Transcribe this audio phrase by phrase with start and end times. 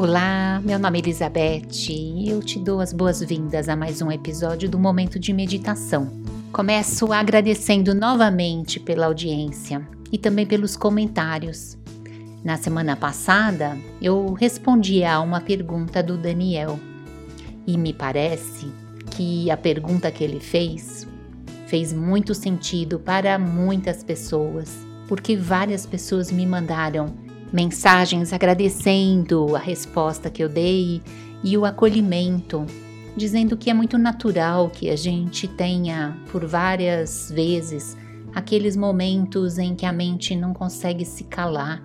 [0.00, 4.70] Olá, meu nome é Elizabeth e eu te dou as boas-vindas a mais um episódio
[4.70, 6.22] do Momento de Meditação.
[6.52, 11.76] Começo agradecendo novamente pela audiência e também pelos comentários.
[12.44, 16.78] Na semana passada, eu respondi a uma pergunta do Daniel
[17.66, 18.72] e me parece
[19.10, 21.08] que a pergunta que ele fez
[21.66, 24.78] fez muito sentido para muitas pessoas,
[25.08, 31.02] porque várias pessoas me mandaram mensagens agradecendo a resposta que eu dei
[31.42, 32.66] e o acolhimento,
[33.16, 37.96] dizendo que é muito natural que a gente tenha por várias vezes
[38.34, 41.82] aqueles momentos em que a mente não consegue se calar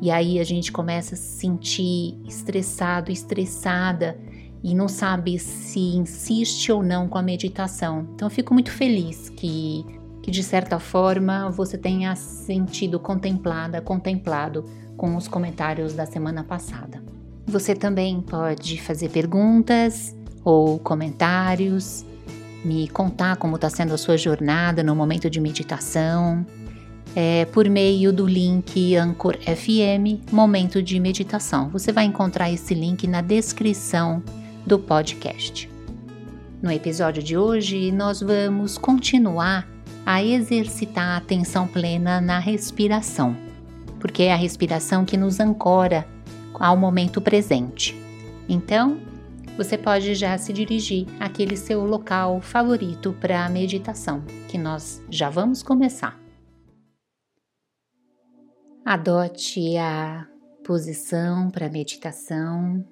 [0.00, 4.16] e aí a gente começa a se sentir estressado, estressada
[4.62, 8.08] e não sabe se insiste ou não com a meditação.
[8.14, 9.84] Então eu fico muito feliz que,
[10.22, 14.64] que de certa forma você tenha sentido contemplada, contemplado
[14.98, 17.02] com os comentários da semana passada.
[17.46, 22.04] Você também pode fazer perguntas ou comentários,
[22.62, 26.44] me contar como está sendo a sua jornada no momento de meditação,
[27.16, 31.70] é, por meio do link Anchor FM Momento de Meditação.
[31.70, 34.22] Você vai encontrar esse link na descrição
[34.66, 35.70] do podcast.
[36.60, 39.66] No episódio de hoje, nós vamos continuar
[40.04, 43.36] a exercitar a atenção plena na respiração,
[43.98, 46.06] porque é a respiração que nos ancora
[46.54, 47.96] ao momento presente.
[48.48, 49.00] Então,
[49.56, 55.28] você pode já se dirigir àquele seu local favorito para a meditação, que nós já
[55.28, 56.18] vamos começar.
[58.84, 60.26] Adote a
[60.64, 62.84] posição para meditação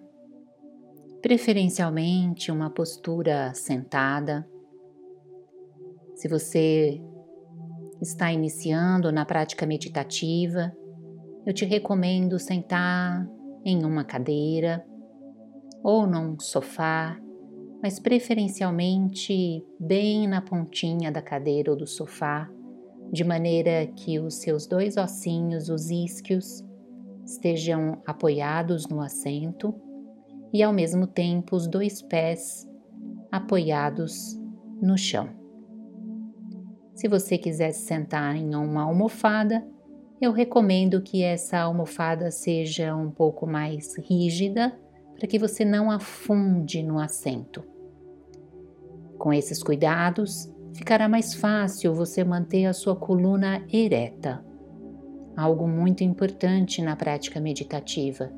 [1.27, 4.49] preferencialmente uma postura sentada.
[6.15, 7.01] Se você
[8.01, 10.73] está iniciando na prática meditativa,
[11.47, 13.25] eu te recomendo sentar
[13.65, 14.85] em uma cadeira
[15.81, 17.17] ou num sofá,
[17.81, 22.51] mas preferencialmente bem na pontinha da cadeira ou do sofá,
[23.13, 26.65] de maneira que os seus dois ossinhos, os isquios,
[27.25, 29.73] estejam apoiados no assento
[30.53, 32.69] e ao mesmo tempo os dois pés
[33.31, 34.37] apoiados
[34.83, 35.29] no chão.
[36.93, 39.65] Se você quiser se sentar em uma almofada,
[40.21, 44.79] eu recomendo que essa almofada seja um pouco mais rígida
[45.15, 47.65] para que você não afunde no assento.
[49.19, 54.45] Com esses cuidados, ficará mais fácil você manter a sua coluna ereta,
[55.37, 58.31] algo muito importante na prática meditativa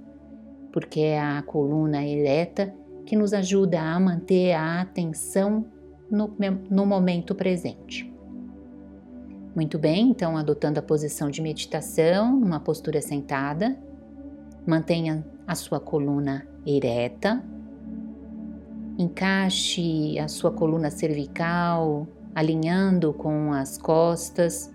[0.73, 2.75] porque é a coluna ereta
[3.07, 5.67] que nos ajuda a manter a atenção
[6.11, 6.35] no,
[6.71, 8.13] no momento presente.
[9.59, 13.77] Muito bem, então adotando a posição de meditação, numa postura sentada,
[14.65, 17.43] mantenha a sua coluna ereta,
[18.97, 24.73] encaixe a sua coluna cervical alinhando com as costas,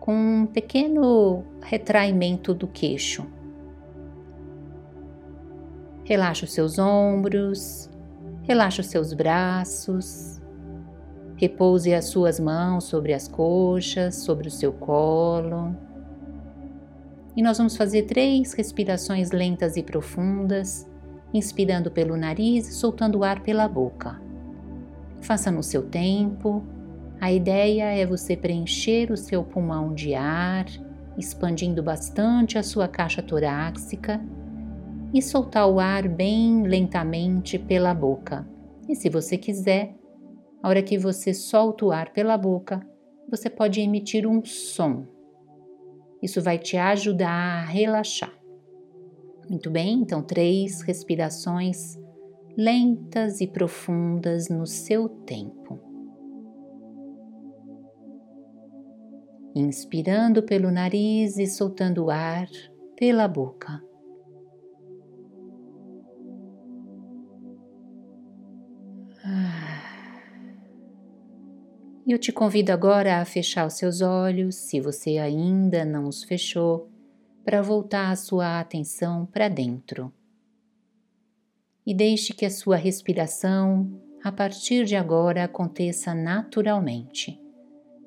[0.00, 3.24] com um pequeno retraimento do queixo.
[6.02, 7.88] Relaxa os seus ombros,
[8.42, 10.35] relaxa os seus braços,
[11.36, 15.76] repouse as suas mãos sobre as coxas, sobre o seu colo.
[17.36, 20.88] E nós vamos fazer três respirações lentas e profundas,
[21.34, 24.20] inspirando pelo nariz e soltando o ar pela boca.
[25.20, 26.64] Faça no seu tempo.
[27.20, 30.66] A ideia é você preencher o seu pulmão de ar,
[31.18, 34.20] expandindo bastante a sua caixa torácica
[35.12, 38.46] e soltar o ar bem lentamente pela boca.
[38.88, 39.94] E se você quiser,
[40.62, 42.86] a hora que você solta o ar pela boca,
[43.28, 45.06] você pode emitir um som.
[46.22, 48.32] Isso vai te ajudar a relaxar.
[49.48, 51.98] Muito bem, então três respirações
[52.56, 55.78] lentas e profundas no seu tempo.
[59.54, 62.48] Inspirando pelo nariz e soltando o ar
[62.96, 63.82] pela boca.
[72.12, 76.88] Eu te convido agora a fechar os seus olhos, se você ainda não os fechou,
[77.44, 80.12] para voltar a sua atenção para dentro.
[81.84, 83.90] E deixe que a sua respiração,
[84.22, 87.40] a partir de agora, aconteça naturalmente,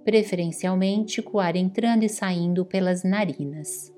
[0.05, 3.93] preferencialmente com o ar entrando e saindo pelas narinas.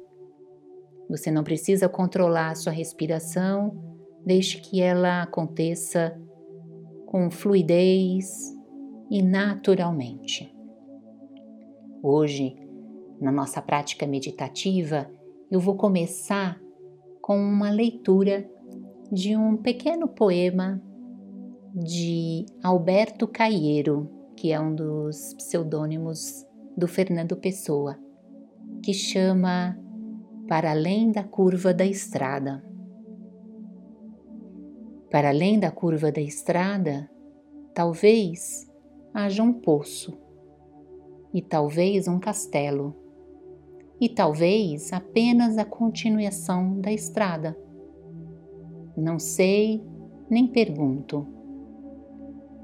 [1.07, 3.75] Você não precisa controlar a sua respiração,
[4.25, 6.19] deixe que ela aconteça
[7.05, 8.55] com fluidez,
[9.11, 10.55] e naturalmente.
[12.01, 12.55] Hoje,
[13.19, 15.11] na nossa prática meditativa,
[15.51, 16.57] eu vou começar
[17.21, 18.49] com uma leitura
[19.11, 20.81] de um pequeno poema
[21.75, 26.47] de Alberto Caieiro, que é um dos pseudônimos
[26.77, 27.99] do Fernando Pessoa,
[28.81, 29.77] que chama
[30.47, 32.63] Para Além da Curva da Estrada.
[35.11, 37.11] Para além da curva da estrada,
[37.73, 38.70] talvez
[39.13, 40.17] haja um poço,
[41.33, 42.95] e talvez um castelo,
[43.99, 47.57] e talvez apenas a continuação da estrada.
[48.97, 49.83] Não sei
[50.29, 51.27] nem pergunto.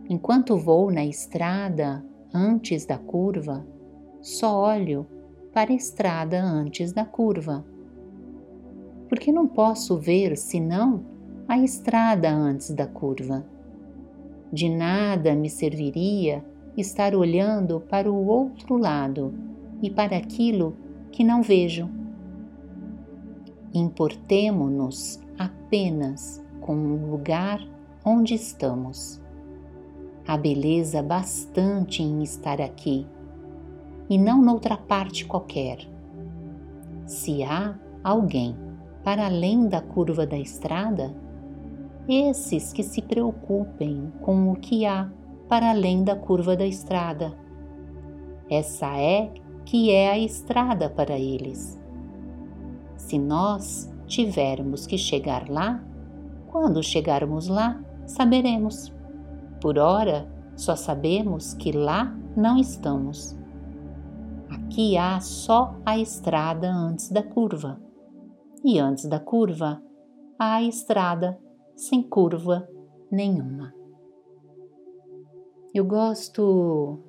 [0.09, 2.03] Enquanto vou na estrada
[2.33, 3.67] antes da curva,
[4.21, 5.05] só olho
[5.53, 7.65] para a estrada antes da curva.
[9.09, 11.05] Porque não posso ver senão
[11.47, 13.45] a estrada antes da curva.
[14.51, 16.44] De nada me serviria
[16.77, 19.33] estar olhando para o outro lado
[19.81, 20.75] e para aquilo
[21.11, 21.89] que não vejo.
[23.73, 27.59] Importemo-nos apenas com o lugar
[28.05, 29.21] onde estamos.
[30.27, 33.05] Há beleza bastante em estar aqui
[34.09, 35.79] e não noutra parte qualquer.
[37.05, 38.55] Se há alguém
[39.03, 41.13] para além da curva da estrada,
[42.07, 45.12] esses que se preocupem com o que há
[45.48, 47.38] para além da curva da estrada.
[48.50, 49.31] Essa é
[49.65, 51.80] que é a estrada para eles.
[52.95, 55.83] Se nós tivermos que chegar lá,
[56.48, 58.94] quando chegarmos lá, saberemos.
[59.62, 63.38] Por ora, só sabemos que lá não estamos.
[64.50, 67.80] Aqui há só a estrada antes da curva,
[68.63, 69.81] e antes da curva
[70.39, 71.38] há a estrada
[71.77, 72.68] sem curva
[73.12, 73.74] nenhuma.
[75.74, 77.00] Eu gosto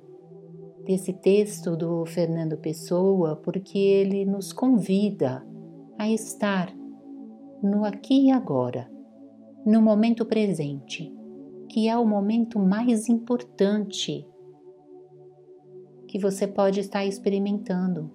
[0.85, 5.43] desse texto do Fernando Pessoa porque ele nos convida
[5.97, 6.71] a estar
[7.63, 8.89] no aqui e agora,
[9.65, 11.11] no momento presente,
[11.67, 14.25] que é o momento mais importante
[16.07, 18.11] que você pode estar experimentando.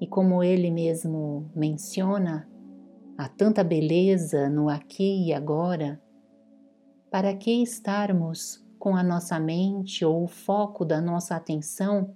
[0.00, 2.48] E como ele mesmo menciona,
[3.18, 5.98] Há tanta beleza no aqui e agora.
[7.10, 12.14] Para que estarmos com a nossa mente ou o foco da nossa atenção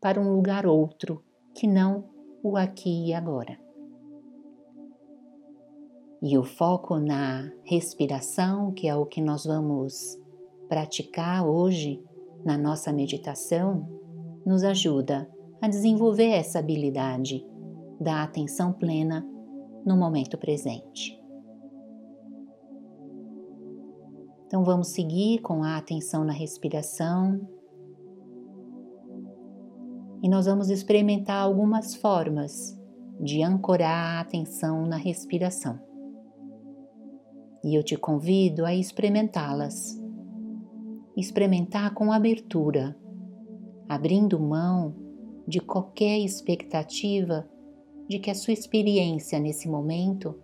[0.00, 1.20] para um lugar outro
[1.52, 2.04] que não
[2.44, 3.58] o aqui e agora?
[6.22, 10.16] E o foco na respiração, que é o que nós vamos
[10.68, 12.00] praticar hoje
[12.44, 13.84] na nossa meditação,
[14.46, 15.28] nos ajuda
[15.60, 17.44] a desenvolver essa habilidade
[18.00, 19.26] da atenção plena
[19.86, 21.16] no momento presente.
[24.46, 27.40] Então vamos seguir com a atenção na respiração.
[30.22, 32.76] E nós vamos experimentar algumas formas
[33.20, 35.78] de ancorar a atenção na respiração.
[37.64, 40.00] E eu te convido a experimentá-las.
[41.16, 42.96] Experimentar com abertura,
[43.88, 44.94] abrindo mão
[45.46, 47.48] de qualquer expectativa
[48.08, 50.34] de que a sua experiência nesse momento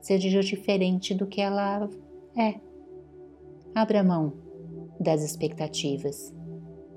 [0.00, 1.88] seja diferente do que ela
[2.36, 2.60] é.
[3.74, 4.32] Abra mão
[4.98, 6.34] das expectativas,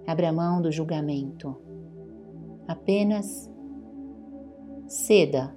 [0.08, 1.56] abra mão do julgamento.
[2.68, 3.50] Apenas
[4.88, 5.56] ceda,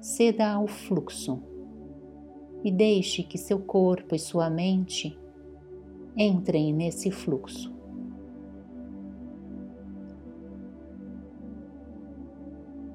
[0.00, 1.42] ceda ao fluxo
[2.64, 5.18] e deixe que seu corpo e sua mente
[6.16, 7.71] entrem nesse fluxo.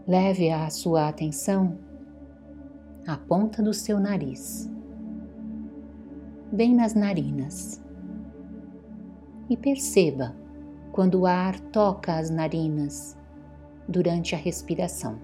[0.08, 1.78] Leve a sua atenção
[3.06, 4.72] à ponta do seu nariz,
[6.50, 7.84] bem nas narinas,
[9.50, 10.34] e perceba
[10.94, 13.18] quando o ar toca as narinas
[13.86, 15.20] durante a respiração.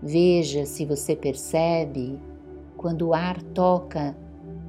[0.00, 2.16] Veja se você percebe
[2.76, 4.16] quando o ar toca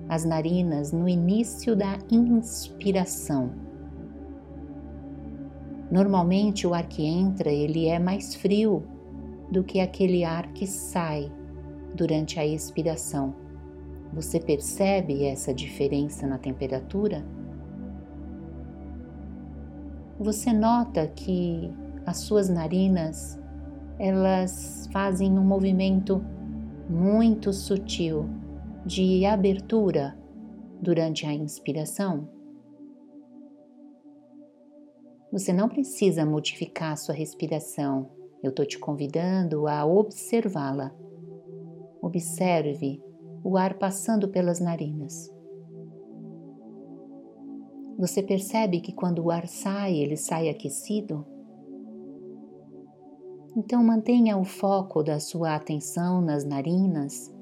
[0.09, 3.70] as narinas no início da inspiração
[5.91, 8.83] Normalmente o ar que entra ele é mais frio
[9.51, 11.29] do que aquele ar que sai
[11.93, 13.35] durante a expiração.
[14.13, 17.25] Você percebe essa diferença na temperatura?
[20.17, 21.69] Você nota que
[22.05, 23.37] as suas narinas
[23.99, 26.23] elas fazem um movimento
[26.89, 28.29] muito sutil
[28.85, 30.17] de abertura
[30.81, 32.40] durante a inspiração?
[35.31, 38.09] Você não precisa modificar sua respiração.
[38.43, 40.93] Eu estou te convidando a observá-la.
[42.01, 43.01] Observe
[43.43, 45.33] o ar passando pelas narinas.
[47.97, 51.25] Você percebe que quando o ar sai, ele sai aquecido?
[53.55, 57.33] Então mantenha o foco da sua atenção nas narinas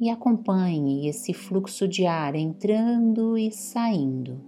[0.00, 4.45] e acompanhe esse fluxo de ar entrando e saindo.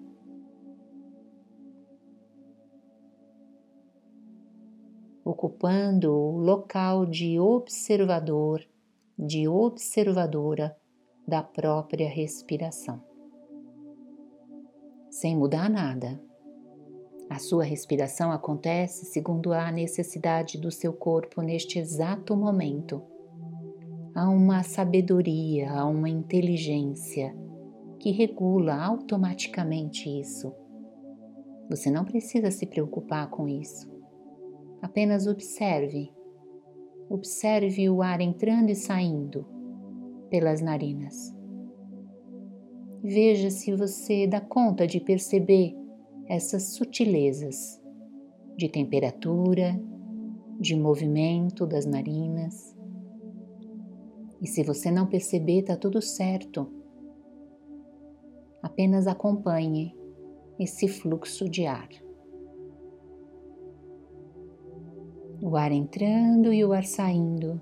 [5.31, 8.65] Ocupando o local de observador,
[9.19, 10.75] de observadora
[11.27, 12.99] da própria respiração.
[15.11, 16.19] Sem mudar nada.
[17.29, 23.03] A sua respiração acontece segundo a necessidade do seu corpo neste exato momento
[24.15, 27.37] há uma sabedoria, há uma inteligência
[28.01, 30.55] que regula automaticamente isso.
[31.69, 33.98] Você não precisa se preocupar com isso.
[34.81, 36.13] Apenas observe.
[37.09, 39.47] Observe o ar entrando e saindo
[40.31, 41.35] pelas narinas.
[43.03, 45.75] Veja se você dá conta de perceber
[46.27, 47.81] essas sutilezas
[48.57, 49.81] de temperatura,
[50.61, 52.77] de movimento das narinas.
[54.41, 56.71] E se você não perceber, está tudo certo.
[58.63, 59.95] Apenas acompanhe
[60.59, 61.89] esse fluxo de ar.
[65.51, 67.59] O ar entrando e o ar saindo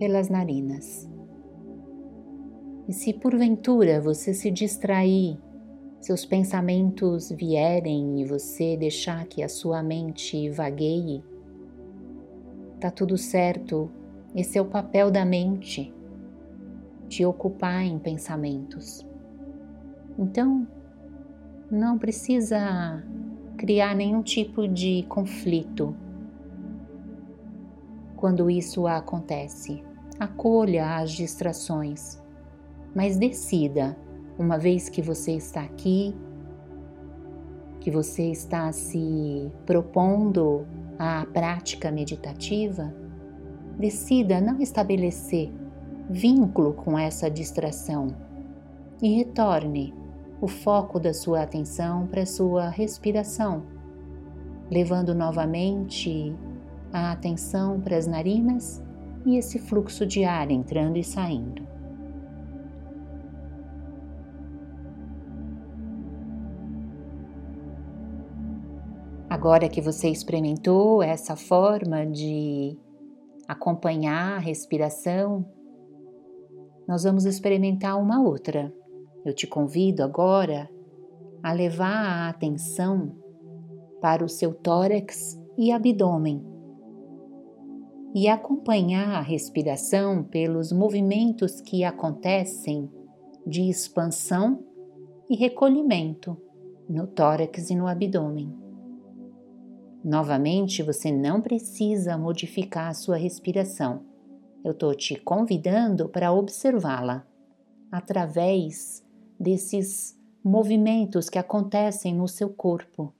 [0.00, 1.08] pelas narinas.
[2.88, 5.38] E se porventura você se distrair,
[6.00, 11.22] seus pensamentos vierem e você deixar que a sua mente vagueie,
[12.80, 13.88] tá tudo certo,
[14.34, 15.94] esse é o papel da mente,
[17.08, 19.06] te ocupar em pensamentos.
[20.18, 20.66] Então,
[21.70, 23.04] não precisa
[23.56, 25.94] criar nenhum tipo de conflito
[28.20, 29.82] quando isso acontece.
[30.18, 32.22] Acolha as distrações,
[32.94, 33.96] mas decida,
[34.38, 36.14] uma vez que você está aqui,
[37.80, 40.66] que você está se propondo
[40.98, 42.94] à prática meditativa,
[43.78, 45.50] decida não estabelecer
[46.10, 48.08] vínculo com essa distração
[49.00, 49.94] e retorne
[50.42, 53.62] o foco da sua atenção para a sua respiração,
[54.70, 56.36] levando novamente
[56.92, 58.82] a atenção para as narinas
[59.24, 61.68] e esse fluxo de ar entrando e saindo.
[69.28, 72.76] Agora que você experimentou essa forma de
[73.46, 75.46] acompanhar a respiração,
[76.86, 78.74] nós vamos experimentar uma outra.
[79.24, 80.68] Eu te convido agora
[81.42, 83.16] a levar a atenção
[84.00, 86.49] para o seu tórax e abdômen
[88.14, 92.90] e acompanhar a respiração pelos movimentos que acontecem
[93.46, 94.64] de expansão
[95.28, 96.36] e recolhimento
[96.88, 98.52] no tórax e no abdômen.
[100.04, 104.04] Novamente, você não precisa modificar a sua respiração.
[104.64, 107.26] Eu estou te convidando para observá-la
[107.92, 109.04] através
[109.38, 113.12] desses movimentos que acontecem no seu corpo.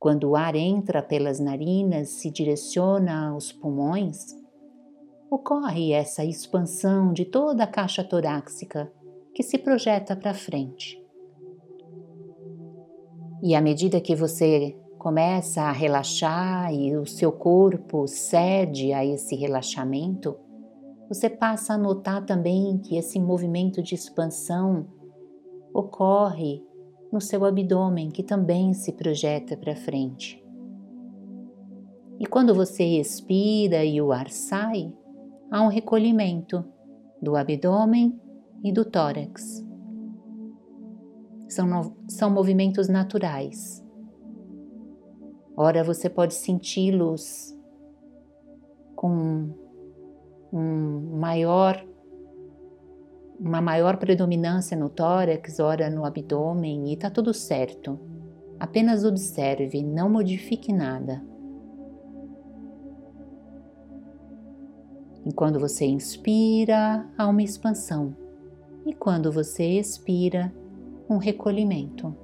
[0.00, 4.34] Quando o ar entra pelas narinas, se direciona aos pulmões,
[5.30, 8.90] ocorre essa expansão de toda a caixa torácica
[9.34, 10.98] que se projeta para frente.
[13.42, 19.36] E à medida que você começa a relaxar e o seu corpo cede a esse
[19.36, 20.34] relaxamento,
[21.10, 24.86] você passa a notar também que esse movimento de expansão
[25.74, 26.69] ocorre
[27.12, 30.42] no seu abdômen, que também se projeta para frente.
[32.18, 34.92] E quando você expira e o ar sai,
[35.50, 36.64] há um recolhimento
[37.20, 38.18] do abdômen
[38.62, 39.64] e do tórax.
[41.48, 43.82] São, no, são movimentos naturais
[45.62, 47.54] Ora, você pode senti-los
[48.96, 49.54] com
[50.50, 51.84] um maior,
[53.40, 57.98] uma maior predominância no tórax, ora no abdômen, e está tudo certo.
[58.58, 61.24] Apenas observe, não modifique nada.
[65.24, 68.14] E quando você inspira, há uma expansão.
[68.84, 70.52] E quando você expira,
[71.08, 72.14] um recolhimento.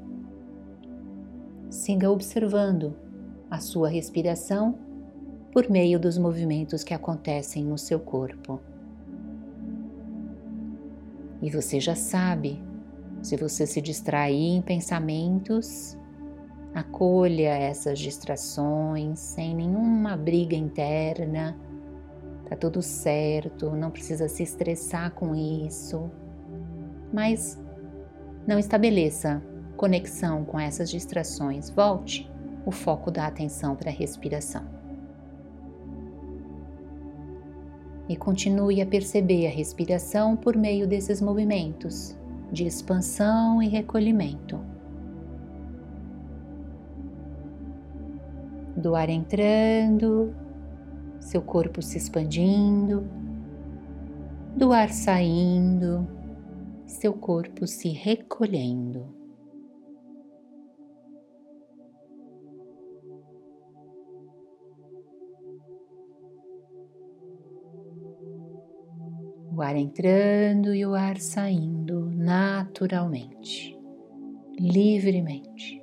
[1.71, 2.95] Siga observando
[3.51, 4.79] a sua respiração
[5.51, 8.61] por meio dos movimentos que acontecem no seu corpo.
[11.43, 12.63] E você já sabe,
[13.23, 15.97] se você se distrair em pensamentos,
[16.75, 21.57] acolha essas distrações sem nenhuma briga interna.
[22.49, 26.11] Tá tudo certo, não precisa se estressar com isso.
[27.13, 27.59] Mas
[28.47, 29.43] não estabeleça
[29.77, 31.71] conexão com essas distrações.
[31.71, 32.31] Volte
[32.65, 34.65] o foco da atenção para a respiração.
[38.09, 42.17] E continue a perceber a respiração por meio desses movimentos
[42.53, 44.61] de expansão e recolhimento.
[48.77, 50.35] Do ar entrando,
[51.19, 53.09] seu corpo se expandindo,
[54.55, 56.07] do ar saindo,
[56.87, 59.26] seu corpo se recolhendo.
[69.57, 73.75] O ar entrando e o ar saindo naturalmente,
[74.61, 75.83] livremente.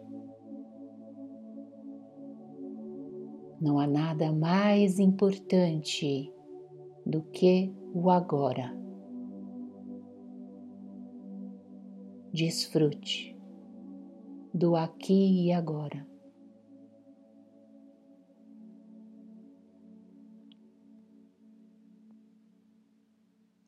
[3.59, 6.31] Não há nada mais importante
[7.03, 8.77] do que o agora.
[12.31, 13.35] Desfrute
[14.53, 16.12] do aqui e agora.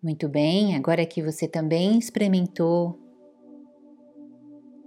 [0.05, 2.95] Muito bem, agora que você também experimentou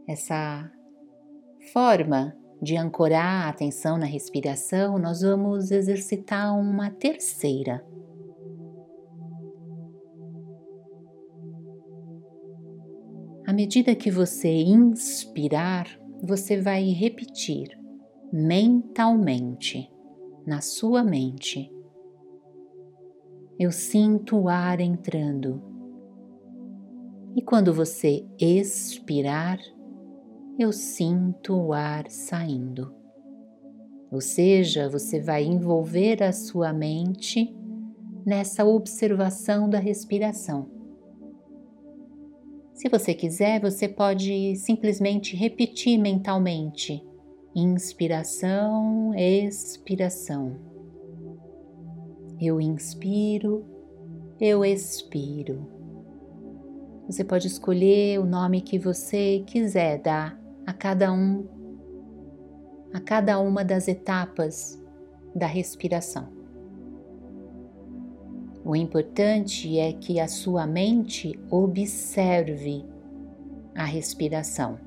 [0.06, 0.70] essa
[1.72, 7.84] forma de ancorar a atenção na respiração, nós vamos exercitar uma terceira.
[13.44, 15.88] À medida que você inspirar,
[16.22, 17.76] você vai repetir
[18.32, 19.92] mentalmente,
[20.46, 21.72] na sua mente,
[23.58, 25.60] eu sinto o ar entrando.
[27.34, 29.58] E quando você expirar,
[30.56, 32.94] eu sinto o ar saindo.
[34.12, 37.52] Ou seja, você vai envolver a sua mente
[38.24, 40.70] nessa observação da respiração.
[42.72, 47.04] Se você quiser, você pode simplesmente repetir mentalmente:
[47.54, 50.77] inspiração, expiração.
[52.40, 53.64] Eu inspiro,
[54.40, 55.66] eu expiro.
[57.08, 61.46] Você pode escolher o nome que você quiser dar a cada um,
[62.92, 64.80] a cada uma das etapas
[65.34, 66.28] da respiração.
[68.64, 72.84] O importante é que a sua mente observe
[73.74, 74.78] a respiração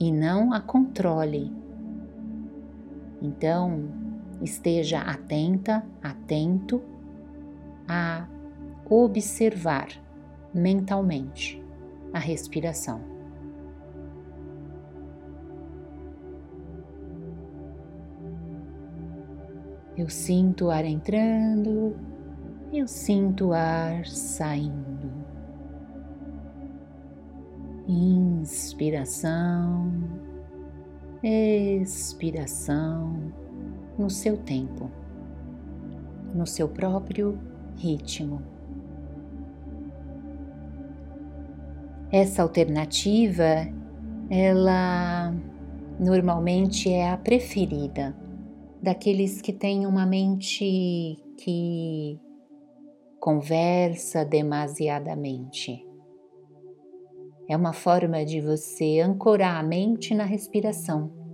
[0.00, 1.52] e não a controle.
[3.20, 4.05] Então,
[4.42, 6.82] esteja atenta, atento
[7.88, 8.26] a
[8.88, 9.88] observar
[10.52, 11.62] mentalmente
[12.12, 13.00] a respiração.
[19.96, 21.96] Eu sinto o ar entrando,
[22.72, 25.10] eu sinto o ar saindo.
[27.88, 29.90] Inspiração,
[31.22, 33.32] expiração
[33.98, 34.90] no seu tempo,
[36.34, 37.38] no seu próprio
[37.76, 38.42] ritmo.
[42.12, 43.66] Essa alternativa,
[44.30, 45.34] ela
[45.98, 48.14] normalmente é a preferida
[48.82, 52.20] daqueles que têm uma mente que
[53.18, 55.84] conversa demasiadamente.
[57.48, 61.25] É uma forma de você ancorar a mente na respiração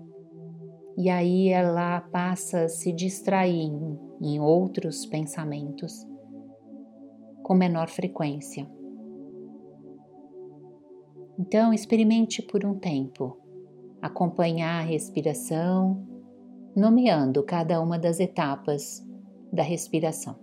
[0.97, 6.07] e aí ela passa a se distrair em, em outros pensamentos
[7.43, 8.71] com menor frequência.
[11.39, 13.39] Então, experimente por um tempo
[14.01, 16.07] acompanhar a respiração,
[16.77, 19.07] nomeando cada uma das etapas
[19.53, 20.37] da respiração.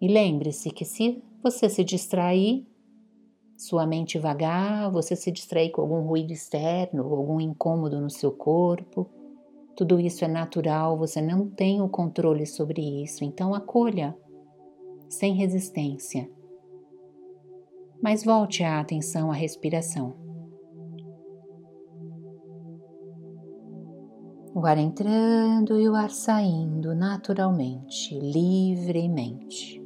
[0.00, 2.66] E lembre-se que se você se distrair,
[3.56, 9.08] sua mente vagar, você se distrair com algum ruído externo, algum incômodo no seu corpo.
[9.76, 14.16] Tudo isso é natural, você não tem o controle sobre isso, então acolha,
[15.08, 16.28] sem resistência.
[18.02, 20.14] Mas volte a atenção à respiração.
[24.54, 29.83] O ar entrando e o ar saindo naturalmente, livremente.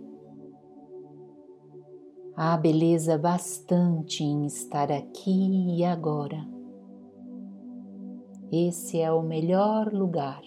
[2.40, 6.46] Há beleza bastante em estar aqui e agora.
[8.52, 10.40] Esse é o melhor lugar,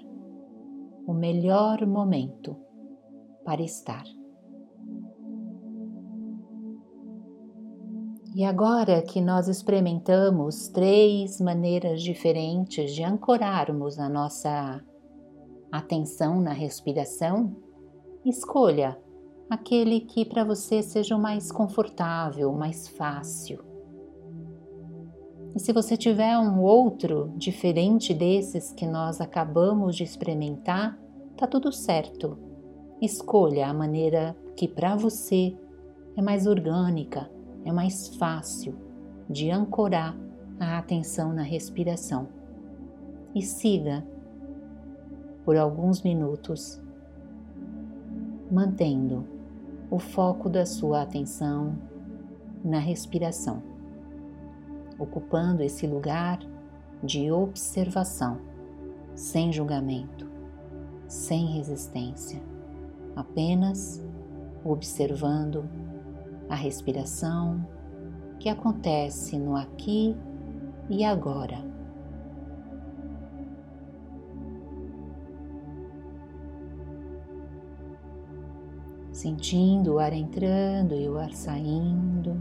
[1.06, 2.56] o melhor momento
[3.44, 4.06] para estar.
[8.34, 14.82] E agora que nós experimentamos três maneiras diferentes de ancorarmos a nossa
[15.70, 17.54] atenção na respiração,
[18.24, 18.98] escolha
[19.52, 23.60] aquele que para você seja o mais confortável, mais fácil.
[25.54, 30.98] E se você tiver um outro diferente desses que nós acabamos de experimentar,
[31.42, 32.38] Tá tudo certo.
[33.02, 35.58] Escolha a maneira que para você
[36.16, 37.32] é mais orgânica,
[37.66, 38.76] é mais fácil
[39.28, 40.16] de ancorar
[40.60, 42.28] a atenção na respiração.
[43.34, 44.06] E siga
[45.44, 46.80] por alguns minutos,
[48.52, 49.26] mantendo
[49.92, 51.78] o foco da sua atenção
[52.64, 53.62] na respiração,
[54.98, 56.40] ocupando esse lugar
[57.04, 58.40] de observação,
[59.14, 60.32] sem julgamento,
[61.10, 62.42] sem resistência,
[63.18, 64.02] apenas
[64.64, 65.70] observando
[66.48, 67.68] a respiração
[68.40, 70.16] que acontece no aqui
[70.90, 71.71] e agora.
[79.22, 82.36] Sentindo o ar entrando e o ar saindo,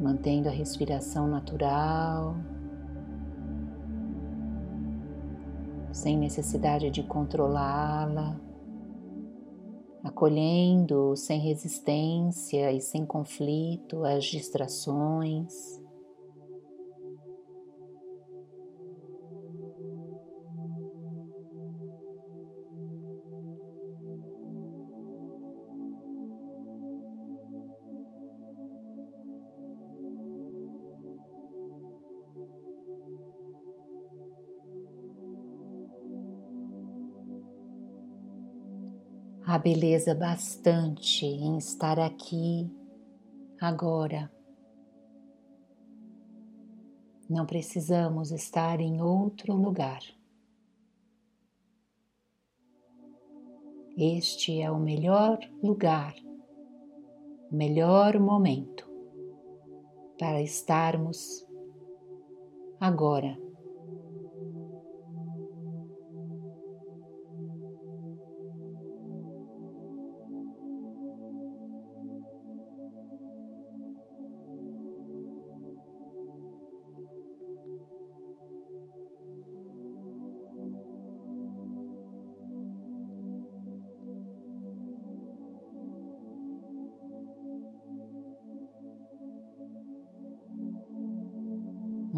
[0.00, 2.36] mantendo a respiração natural,
[5.90, 8.40] sem necessidade de controlá-la.
[10.04, 15.82] Acolhendo sem resistência e sem conflito as distrações.
[39.52, 42.70] Há beleza bastante em estar aqui,
[43.60, 44.30] agora.
[47.28, 50.02] Não precisamos estar em outro lugar.
[53.98, 56.14] Este é o melhor lugar,
[57.50, 58.88] o melhor momento
[60.16, 61.44] para estarmos
[62.78, 63.36] agora.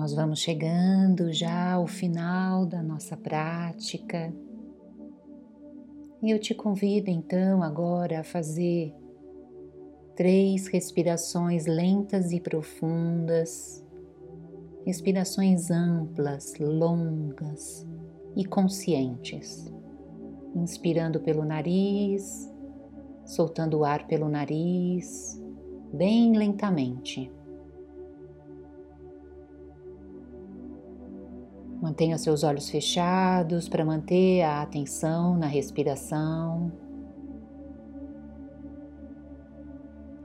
[0.03, 4.35] Nós vamos chegando já ao final da nossa prática.
[6.21, 8.93] E eu te convido então agora a fazer
[10.17, 13.87] três respirações lentas e profundas,
[14.85, 17.87] respirações amplas, longas
[18.35, 19.73] e conscientes.
[20.53, 22.53] Inspirando pelo nariz,
[23.25, 25.41] soltando o ar pelo nariz,
[25.95, 27.31] bem lentamente.
[31.93, 36.73] Mantenha seus olhos fechados para manter a atenção na respiração.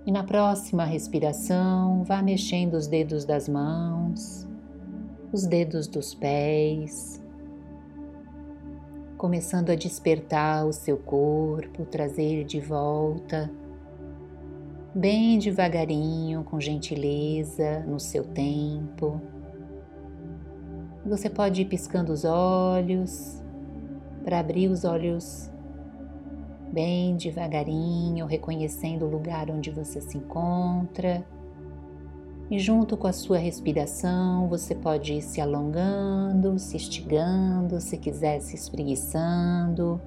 [0.05, 4.47] E na próxima respiração, vá mexendo os dedos das mãos,
[5.33, 7.21] os dedos dos pés,
[9.17, 13.51] começando a despertar o seu corpo, trazer de volta,
[14.95, 19.21] bem devagarinho, com gentileza, no seu tempo.
[21.07, 23.41] Você pode ir piscando os olhos
[24.25, 25.49] para abrir os olhos
[26.73, 31.25] bem devagarinho, reconhecendo o lugar onde você se encontra.
[32.51, 38.41] E junto com a sua respiração, você pode ir se alongando, se estigando, se quiser
[38.41, 40.01] se espreguiçando.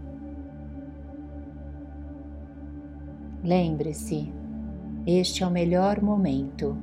[3.42, 4.30] Lembre-se,
[5.06, 6.76] este é o melhor momento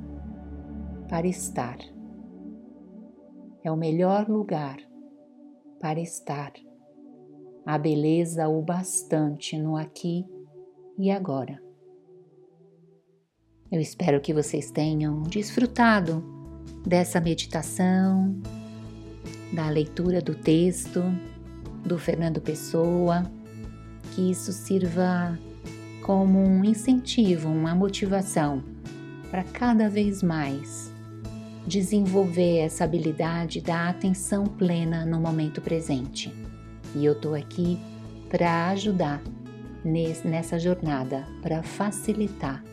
[1.07, 1.77] para estar
[3.67, 4.77] é o melhor lugar
[5.79, 6.53] para estar.
[7.65, 10.25] A beleza o bastante no aqui
[10.97, 11.61] e agora.
[13.69, 16.23] Eu espero que vocês tenham desfrutado
[16.85, 18.39] dessa meditação,
[19.51, 21.03] da leitura do texto
[21.85, 23.29] do Fernando Pessoa,
[24.15, 25.37] que isso sirva
[26.01, 28.63] como um incentivo, uma motivação
[29.29, 30.95] para cada vez mais
[31.67, 36.33] desenvolver essa habilidade da atenção plena no momento presente.
[36.95, 37.77] E eu estou aqui
[38.29, 39.21] para ajudar
[39.83, 42.63] nessa jornada, para facilitar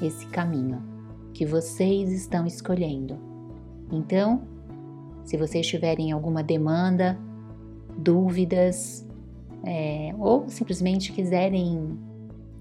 [0.00, 0.82] esse caminho
[1.34, 3.18] que vocês estão escolhendo.
[3.90, 4.42] Então,
[5.24, 7.18] se vocês tiverem alguma demanda,
[7.96, 9.06] dúvidas,
[9.64, 11.98] é, ou simplesmente quiserem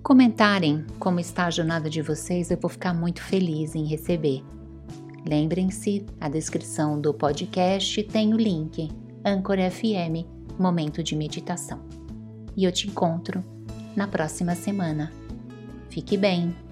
[0.04, 4.44] comentarem como está a jornada de vocês, eu vou ficar muito feliz em receber.
[5.28, 8.90] Lembrem-se, a descrição do podcast tem o link
[9.26, 10.26] Anchor FM
[10.60, 11.80] Momento de Meditação.
[12.56, 13.44] E eu te encontro
[13.96, 15.12] na próxima semana.
[15.90, 16.71] Fique bem!